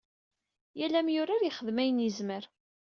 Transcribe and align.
Yal 0.79 0.93
amyurar 0.99 1.41
yexdem 1.43 1.77
ayen 1.81 2.03
yezmer. 2.03 2.43